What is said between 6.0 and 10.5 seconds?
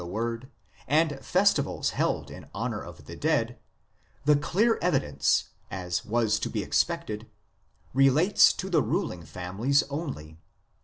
was to be expected, relates to the ruling families only.